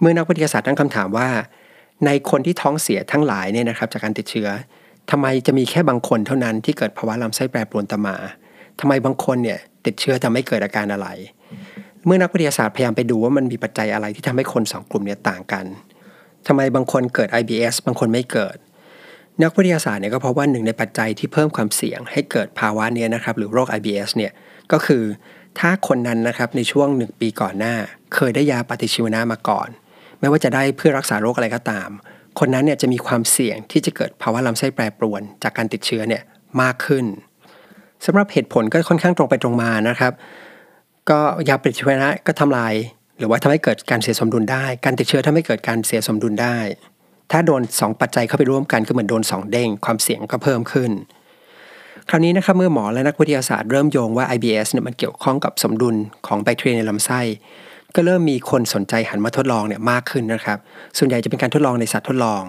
[0.00, 1.28] เมื่อนักวิทยาศาสตร์ตั้งคำถามว่า
[2.06, 4.48] ในคนที่ท้องเสียทั้งหลายเนี่ยนะครับจากการติดเชื้อ
[5.10, 8.16] ทำไมจะมีแค่บางคนเท่านั้นที่เกิดภาวะลำไส้แปรปรวนตมา
[8.80, 11.08] ทำไมบางคนเนี่ยติดเชื้อแต่ไม่เกิดอาการอะไร
[12.04, 15.66] เมื่อนักวิทยาศาสตร์พยายามไปดูว่ามันมีปัจจัยอะไรที่ทำให้คนสองกลุ่มเนี่ยต่างกัน
[16.46, 18.56] ทำไมบางคนเกิด IBS บางคนไม่เกิด
[19.42, 24.32] นักวิทยาศาสตร์เนี่ยก็เพราะว่าหนึ่งในปัจจัยที่เพิ่มความเสี่ยง ให้เกิดภาวะนี้นะครับหรือโรค IBS เนี่ย
[24.72, 25.02] ก็คือ
[25.58, 27.74] ถ้าคนนั้นนะครับในช่วงหนึ่งปีก่อนหน้า
[28.14, 29.68] เคยได้ยาปฏิชีวนะมาก่อน
[30.20, 31.90] ไม่ว่าจะได้เพื่อรักษาโรคอะไรก็ตาม
[32.38, 36.22] คนนั้นเนี่ยจะมีความเสี่ยงที่จะเกิดภาวะลำไส้แปรปรวน จากการติดเชื้อเนี่ย
[36.62, 37.04] มากขึ้น
[38.04, 40.12] สำหรับเหตุผลก็ค่อนข้างตรงไปตรงมานะครับ
[41.10, 42.74] ก็ยาปฏิชีวนะก็ทำลาย
[43.18, 46.56] หรือว่าทำให้เกิดการเสียสมดุลได้ การติดเชื้อทำให้เกิดการเสียสมดุลได้
[47.30, 50.90] ถ้าโดน 2 ปัจจัยเข้าไปร่วมกันก็เหมือนโดน 2 เด้งความเสี่ยงก็เพิ่มขึ้น
[52.08, 55.96] คราวนี้นะครับเมื่อหมอและนักวิทยาศาสตร์เริ่มโยงว่า IBS เนี่ยมันเกี่ยวข้องกับสมดุล
[56.26, 57.20] ของแบคทีเรียในลำไส้
[57.96, 60.58] ก็เริ่มมีคนสนใจหันมาทดลองเนี่ยมากขึ้นนะครับ
[60.98, 62.42] ส่วนใหญ่จะเป็นการทดลองในสัตว์ทดลอง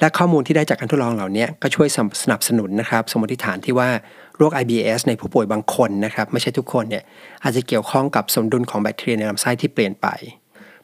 [0.00, 1.88] และข้อมูลที่ได้จากการทดลองเหล่านี้ก็ช่วย
[2.22, 3.88] สนับสนุนนะครับ สมมติฐานที่ว่า
[4.36, 7.02] โรค IBS ในผู้ป่วยบางคนนะครับไม่ใช่ทุกคนเนี่ย
[7.42, 10.06] อาจจะเกี่ยวข้องกับสมดุลของแบคทีเรียในลำไส้ที่เปลี่ยนไป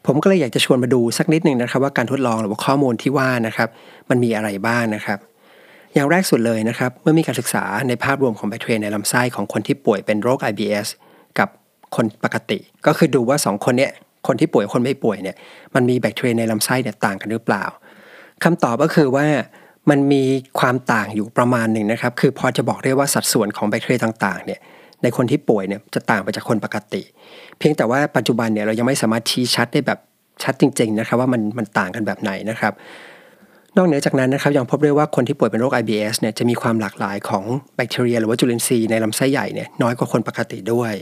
[0.06, 3.68] ผมก็เลยอยากจะชวนมาดูสักนิดหนึ่งนะครับ ว่าการทดลองหรือว่าข้อมูลที่ว่านะครับ
[4.10, 5.18] มันมีอะไรบ้างนะครับ
[5.94, 10.88] อย่างแรกสุดเลยนะครับ เมื่อมีการศึกษาในภาพรวมของแบคทีเรียในลำไส้ของคนที่ป่วยเป็นโรค IBS
[11.96, 13.92] คนปกติ ก็คือดูว่า 2 คนเนี้ย
[14.26, 15.36] คนที่ป่วยคนไม่ป่วยเนี่ย
[15.74, 17.64] มันมีแบคทีเรียในลำไส้เนี่ยต่างกันหรือเปล่า
[18.44, 19.26] คำตอบก็คือว่า
[19.90, 20.22] มันมี
[20.60, 24.60] ความต่างอยู่ประมาณหนึ่งนะครับ คือพอจะบอกได้ว่าสัดส่วนของแบคทีเรียต่างๆเนี่ย
[25.02, 27.02] ในคนที่ป่วยเนี่ยจะต่างไปจากคนปกติ
[27.58, 29.98] เพียงแต่ว่าปัจจุบันเนี่ยเรายังไม่สามารถชี้ชัดได้แบบ
[30.42, 32.72] ชัดจริงๆนะครับว่ามันมันต่างกันแบบไหนนะครับ
[33.76, 37.44] นอกเหนือจากนั้นนะครับยังพบได้วยว่าคนที่ป่วยเป็นโรค IBS เนี่ยจะมีความหลากหลายของ
[37.76, 40.92] แบคทีเรีย หรือว่าจุลินทรีย์ในลำไส้ใหญ่เนี่ยน้อยกว่าคนปกติด้วย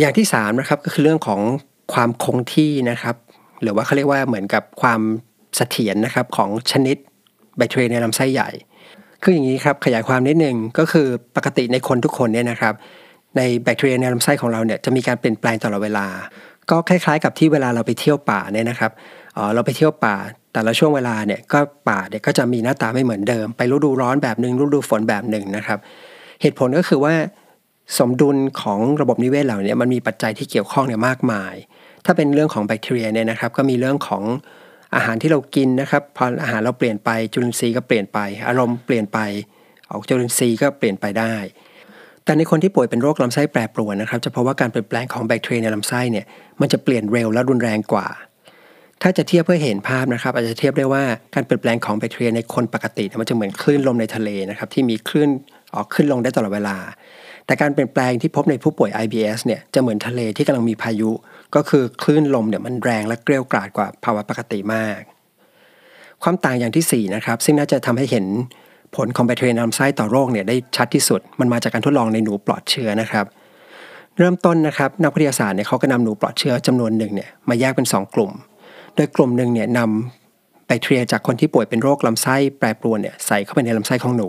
[0.00, 1.40] อย่างที่3นะครับก็คือเรื่องของ
[1.92, 3.16] ความคงที่นะครับ
[3.62, 5.00] หรือว่าเขาเรียกว่าเหมือนกับความ
[5.56, 6.96] เสถียรนะครับของชนิด
[7.56, 8.50] แบคทีเรียในลำไส้ใหญ่
[9.22, 11.06] คืออย่างนี้ครับขยายความนิดนึงก็คือ
[11.36, 12.74] ปกติในคนทุกคนเนี่ยนะครับ
[13.36, 16.06] ในแบคทีเรียในลำไส้ของเราเนี่ยจะมีการเปลี่ยนแปลงตลอดเวลา
[16.70, 18.92] ก็คล้ายๆ กับที่เวลาเราไปเที่ยวป่าเนี่ยนะครับ
[19.54, 20.14] เราไปเที่ยวป่า
[20.52, 25.78] แต่ละช่วงเวลาเนี่ยก็ป่าเนี่ยก็จะมีหน้าตาไม่เหมือนเดิม ไปฤดูร้อนแบบหนึ่งฤดูฝนแบบหนึ่งนะครับ
[26.42, 27.14] เหตุผลก็คือว่า
[27.98, 31.54] สมดุลของระบบนิเวศเหล่านี้มันมีปัจจัยที่เกี่ยวข้องเนี่ยมากมาย
[32.04, 34.22] ถ้าเป็นเรื่องของแบคทีเรียเนี่ยนะครับ ก็มีเรื่องของ
[34.94, 38.18] อาหารที่เรากินนะครับ พออาหารเราเปลี่ยนไปจุลินทรีย์ก็เปลี่ยนไป
[38.48, 39.18] อารมณ์เปลี่ยนไป
[39.90, 41.34] ออกจุลินทรีย์ก็เปลี่ยนไปได้
[42.24, 46.26] แต่ในคนที่ป่วยเป็นโรคลำไส้แปรปรวนนะครับจะพบว่าการเปลี่ยนแปลงของแบคทีเรียในลำไส้เนี่ย
[46.60, 48.06] มันจะเปลี่ยนเร็วและรุนแรงกว่า
[49.02, 55.30] ถ้าจะเทียบเพื่อเห็นภาพนะครับ อาจจะเทียบได้ว่าการเปลี่ยนแปลงของแบคทีเรียในคนปกติมันจะเหมือนคลื่นลมในทะเลนะครับที่มีคลื่น
[55.74, 56.76] ออกขึ้นลงได้ตลอดเวลา
[57.46, 61.10] แต่การเปลี่ยนแปลงที่พบในผู้ป่วย IBS เนี่ยจะเหมือนทะเลที่กำลังมีพายุ
[61.54, 65.00] ก็คือคลื่นลมเนี่ยมันแรงและเกลียวกราดกว่าภาวะปกติมาก
[66.22, 68.26] ความต่างอย่างที่ 4 นะครับ ซึ่งน่าจะทำให้เห็น
[68.96, 73.26] ผลของแบคทีเรียนลำไส้ต่อโรคเนี่ยได้ชัดที่สุด มันมาจากการทดลองในหนูปลอดเชื้อนะครับ
[74.18, 78.30] เริ่มต้นนะครับนักวิทยาศาสตร์เนี่ยเขาก็นำหนูปลอดเชื้อจำนวนหนึ่งเนี่ยมาแยกเป็น 2 กลุ่ม
[78.94, 84.28] โดยกลุ่มหนึ่งเนี่ยนำแบคทีเรียจากคนที่ป่วยเป็นโรคลำไส้แปรปรวนเนี่ยใส่เข้าไปในลำไส้ของหนู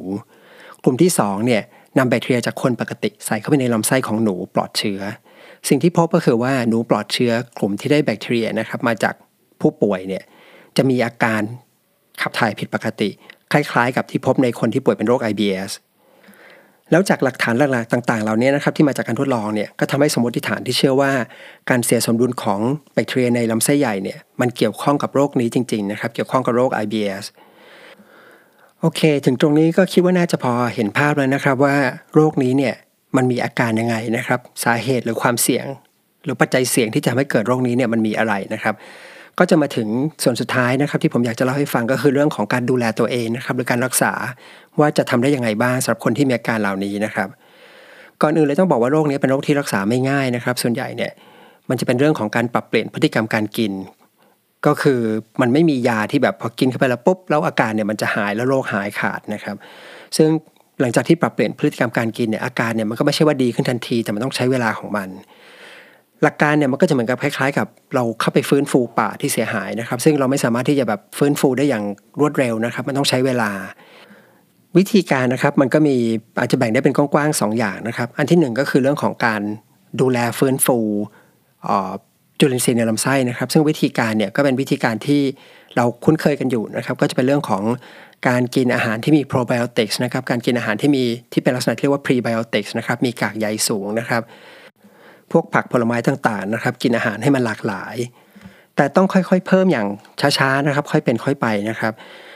[0.84, 1.62] กลุ่มที่2เนี่ย
[1.98, 5.00] นำแบคทีเรียจากคนปกติใส่เข้าไปในลำไส้ของหนูปลอดเชื้อ
[5.70, 9.14] สิ่งที่พบก็คือว่าหนูปลอดเชื้อกลุ่มที่ได้แบคทีเรียนะครับมาจาก
[9.62, 10.24] ผู้ป่วยเนี่ย
[10.78, 11.42] จะมีอาการ
[12.22, 13.10] ขับถ่ายผิดปกติ
[13.52, 15.72] คล้ายๆ กับที่พบในคนที่ป่วยเป็นโรค IBS
[16.92, 21.12] แล้วจากหลักฐานหลักๆต่าง ๆ เหล่านี้นะครับที่มาจากการทดลองเนี่ยก็ทำให้สมมติฐานที่เชื่อว่า
[21.70, 22.60] การเสียสมดุลของ
[22.94, 27.26] แบคทีเรียในลำไส้ใหญ่เนี่ยมันเกี่ยวข้องกับโรคนี้จริงๆนะครับเกี่ยวข้องกับโรค IBS
[28.82, 31.76] โอเค ถึงตรงนี้ก็คิดว่าน่าจะพอเห็นภาพแล้วนะครับว่า
[32.14, 32.76] โรคนี้เนี่ย
[33.16, 35.66] มันมีอาการยังไงนะครับ สาเหตุหรือความเสี่ยง
[36.24, 38.76] หรือปัจจัยเสี่ยงที่จะทำให้เกิดโรคนี้เนี่ยมันมีอะไรนะครับ
[39.40, 39.88] ก็จะมาถึง
[40.24, 44.12] ส่วนสุดท้ายนะครับ ที่ผมอยากจะเล่าให้ฟังก็คือเรื่องของการดูแลตัวเองนะครับหรือการรักษา
[44.80, 47.28] ว่าจะทำได้ยังไงบ้างสำหรับคนที่มีอาการเหล่านี้นะครับ
[48.22, 51.12] ก่อนอื่นเลยต้องบอกว่าโรคนี้เป็นโรคที่รักษาไม่ง่ายนะครับ ส่วนใหญ่เนี่ย
[51.70, 53.72] มันจะเป็นเรื่องของการปรับเปลี่ยนพฤติกรรมการกิน
[54.66, 55.00] ก็คือ
[55.42, 59.56] มันไม่มียาที่แบบพอกินเข้าไปแล้วปุ๊บแล้วอาการเนี่ยมันจะหายแล้วโรคหายขาดนะครับ
[60.18, 60.30] ซึ่ง
[60.82, 65.10] หลังจากที่ปรับเปลี่ยนพฤติกรรมการกินเนี่ยอาการเนี่ยมันก็ไม่ใช่ว่าดีขึ้นทันที แต่มันต้องใช้เวลาของมัน
[66.24, 71.84] หลักการเนี่ยมันก็จะเหมือนกับคล้ายๆ กับเราเข้าไปฟื้นฟูป่าที่เสียหายนะครับ ซึ่งเราไม่สามารถที่จะแบบฟื้นฟูได้อย่าง
[72.20, 73.52] รวดเร็วนะครับ มันต้องใช้เวลา
[74.78, 75.96] วิธีการนะครับมันก็มี
[76.40, 79.42] อาจจะแบ่งได้เป็นกว้างๆสองอย่างนะครับ อันที่หนึ่งก็คือเรื่องของการ
[80.02, 80.78] ดูแลฟื้นฟู
[82.40, 85.22] จุลินทรีย์ในลำไส้นะครับ ซึ่งวิธีการเนี่ยก็เป็นวิธีการที่
[85.76, 87.64] เราคุ้นเคยกันอยู่นะครับ ก็จะเป็นเรื่องของ
[88.28, 94.22] การกินอาหารที่มีโปรไบโอติกส์นะครับ การกินอาหารที่มีที่เป็นลักษณะที่เรียกว่าพรีไบโอติกส์นะครับ มีกากใยสูงนะครับ
[95.32, 97.96] พวกผักผลไม้ต่างๆนะครับ กินอาหารให้มันหลากหลาย
[98.76, 99.88] แต่ต้องค่อยๆ เพิ่มอย่าง
[100.38, 101.94] ช้าๆนะครับ ค่อยเป็นค่อยไปนะครับ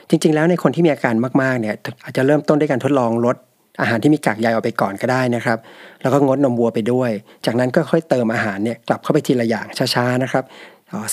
[0.10, 3.36] จริงๆ แล้วในคนที่มีอาการมากๆเนี่ยอาจจะเริ่มต้นด้วยการทดลองลด
[3.80, 5.58] อาหารที่มีกากใยออกไปก่อนก็ได้นะครับ
[6.02, 7.12] แล้วก็งดนมวัวไปด้วย
[7.46, 10.44] จากนั้นก็ค่อยเติมอาหารเนี่ยกลับเข้าไปทีละอย่างช้าๆนะครับ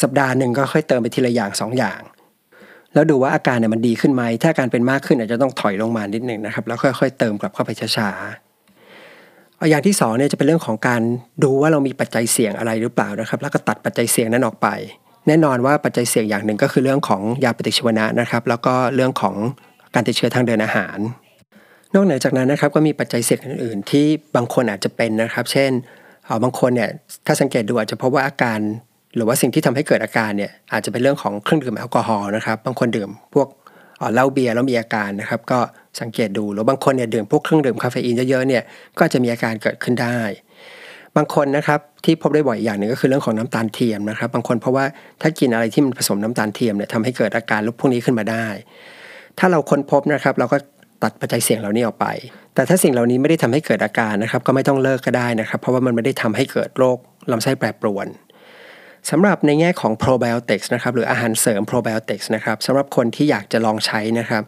[0.02, 2.00] สัปดาห์หนึ่งก็ค่อยเติมไปทีละอย่าง 2ออย่าง
[2.94, 11.02] แล้วดูว่าอาการเนี่ยมันดีขึ้นไหมถ้าการเป็นมากขึ้นอาจจะต้องถอยลงมานิดหนึ่งนะครับ แล้วค่อยๆเติมกลับเข้าไปช้าๆอย่างที่2เนี่ยจะเป็นเรื่องของการ
[11.44, 14.68] ดูว่าเรามีปัจจัยเสี่ยงอะไรหรือเปล่านะครับ แล้วก็ตัดปัจจัยเสี่ยงนั้นออกไป
[15.26, 19.34] แน่นอนว่าปัจจัยเสี่ยงอย่างหนึ่งก็คือเรื่องของยาปฏิชีวนะนะครับ แล้วก็เรื่องของ
[19.94, 20.98] การติดเชื้อทางเดินอาหาร
[21.94, 25.70] นอกเหนือจากนั้นนะครับก็มีปัจจัยเสี่ยงอื่น ๆ ที่บางคนอาจจะเป็นนะครับ เช่น
[26.42, 26.90] บางคนเนี่ย
[27.26, 28.58] ถ้าสังเกตดูอาจจะพบว่าอาการ
[29.16, 33.48] หรือว่าสิ่งที่ทำให้เกิดอาการเนี่ยอาจจะเป็นเรื่องของเครื่องดื่มแอลกอฮอล์นะครับ บางคนดื่มพวก
[34.14, 35.58] เหล้าเบียร์แล้วมีอาการนะครับ ก็
[36.00, 38.62] สังเกตดูหรือบางคนเนี่ยดื่มพวกเครื่องดื่มคาเฟอีนเยอะๆเนี่ย
[38.98, 40.18] ก็จะมีอาการเกิดขึ้นได้
[41.16, 44.84] บางคนนะครับที่พบได้บ่อยอย่างหนึ่งก็คือเรื่องของน้ำตาลเทียมนะครับ บางคนเพราะว่า
[45.22, 48.46] ถ้ากินอะไรที่มันผสมน้ำตาลเทียมเนี่ยทำให้เกิดอาการลุกพวกนี้ขึ้นมาได้
[49.38, 50.56] ถ้าเราค้นพบนะครับ เราก็
[51.02, 52.06] ตัดปัจจัยเสี่ยงเหล่านี้ออกไป
[52.54, 56.98] แต่ถ้าสิ่งเหล่านี้ไม่ได้ทำให้เกิดอาการนะครับ ก็ไม่ต้องเลิกก็ได้นะครับ เพราะว่ามันไม่ได้ทำให้เกิดโรค
[57.30, 58.06] ลำไส้แปรปรวน
[59.10, 64.42] สำหรับในแง่ของ probiotics นะครับหรืออาหารเสริม probiotics นะครับสำหรับคนที่อยากจะลองใช้นะครับ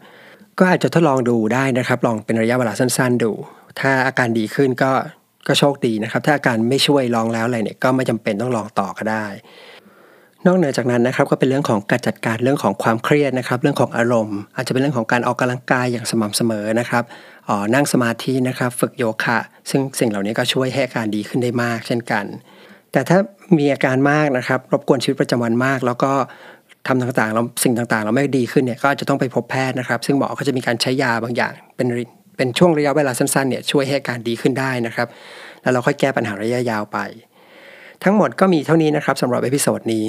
[0.59, 3.31] ก็อาจจะทดลองดูได้นะครับ ลองเป็นระยะเวลาสั้น ๆ ดู
[3.79, 4.91] ถ้าอาการดีขึ้นก็
[5.47, 9.25] ก็โชคดีนะครับ ถ้าอาการไม่ช่วยลองแล้วอะไรเนี่ยก็ไม่จำเป็นต้องลองต่อก็ได้
[10.45, 17.03] นอกเหนือจากนั้นนะครับก็เป็นเรื่องของการจัดการเรื่องของความเครียดนะครับ เรื่องของอารมณ์ อาจจะเป็นเรื่องของการออกกำลังกายอย่างสม่ำเสมอนะครับ
[17.49, 19.37] ออนั่งสมาธินะครับฝึกโยคะ
[19.69, 22.25] ซึ่งสิ่งเหล่านี้ก็ช่วยให้อาการดีขึ้นได้มาก เช่นกัน
[22.91, 23.17] แต่ถ้า
[23.57, 26.11] มีอาการมากนะครับ รบกวนชีวิตประจำวันมาก แล้วก็
[26.87, 31.87] ทำต่างๆแล้วสิ่งต่างๆ เราไม่ดีขึ้นเนี่ยก็จจะต้องไปพบแพทย์นะครับ ซึ่งหมอก็จะมีการใช้ยาบางอย่าง เป็น
[32.37, 35.07] เป็นช่วงระยะเวลาสั้นๆเนี่ยช่วยให้อาการดีขึ้นได้นะครับ
[35.61, 36.97] แล้วเราค่อยแก้ปัญหาระยะยาวไป
[38.03, 40.05] ทั้งหมดก็มีเท่านี้นะครับสำหรับ episode นี้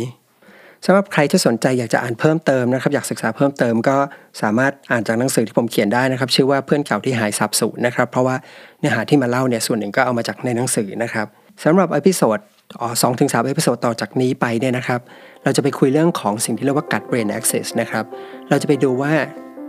[0.86, 3.96] สำหรับใครที่สนใจอยากจะอ่านเพิ่มเติมนะครับ อยากศึกษาเพิ่มเติมก็
[4.42, 8.36] สามารถอ่านจากหนังสือที่ผมเขียนได้นะครับ ชื่อว่าเพื่อนเก่าที่หายสาบสูญนะครับ เพราะว่า
[8.80, 11.26] เนื้อหาที่มาเล่าเนี่ยส่วนหนึ่งก็เอามาจากในหนังสือนะครับ
[11.64, 12.38] สำหรับ episode
[12.80, 15.00] อ๋อสองถึงสาม episode ต่อจากนี้ไปเนี่ยนะครับ
[15.44, 18.04] เราจะไปคุยเรื่องของสิ่งที่เรียกว่า gut brain axis นะครับ
[18.48, 19.12] เราจะไปดูว่า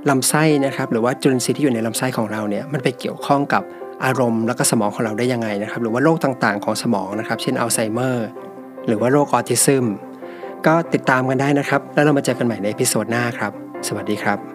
[0.09, 3.63] ลำไส้นะครับ หรือว่าจุลินทรีย์ที่อยู่ในลำไส้ของเราเนี่ยมันไปเกี่ยวข้องกับ
[4.05, 8.27] อารมณ์แล้วก็สมองของเราได้ยังไงนะครับ หรือว่าโรคต่างๆ ของสมองนะครับ เช่นอัลไซเมอร์
[8.87, 9.85] หรือว่าโรคออทิซึม
[10.67, 13.51] ก็ติดตามกันได้นะครับ แล้วเรามาเจอกันใหม่ใน episode หน้าครับ
[13.87, 14.52] สวัสดีครับ